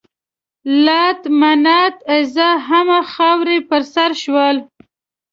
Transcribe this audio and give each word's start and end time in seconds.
لات، 0.85 1.21
منات، 1.41 1.95
عزا 2.13 2.49
همه 2.69 2.99
خاورې 3.13 3.57
په 3.69 3.77
سر 3.93 4.11
شول. 4.23 4.57